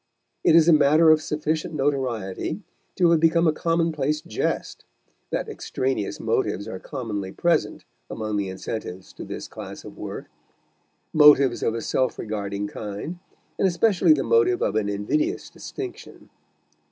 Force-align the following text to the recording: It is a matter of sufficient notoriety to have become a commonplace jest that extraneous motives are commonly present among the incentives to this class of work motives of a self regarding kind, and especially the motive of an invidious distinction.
It 0.43 0.55
is 0.55 0.67
a 0.67 0.73
matter 0.73 1.11
of 1.11 1.21
sufficient 1.21 1.75
notoriety 1.75 2.63
to 2.95 3.11
have 3.11 3.19
become 3.19 3.45
a 3.45 3.53
commonplace 3.53 4.19
jest 4.21 4.83
that 5.29 5.47
extraneous 5.47 6.19
motives 6.19 6.67
are 6.67 6.79
commonly 6.79 7.31
present 7.31 7.85
among 8.09 8.37
the 8.37 8.49
incentives 8.49 9.13
to 9.13 9.23
this 9.23 9.47
class 9.47 9.83
of 9.85 9.99
work 9.99 10.25
motives 11.13 11.61
of 11.61 11.75
a 11.75 11.81
self 11.81 12.17
regarding 12.17 12.65
kind, 12.67 13.19
and 13.59 13.67
especially 13.67 14.13
the 14.13 14.23
motive 14.23 14.63
of 14.63 14.75
an 14.75 14.89
invidious 14.89 15.51
distinction. 15.51 16.29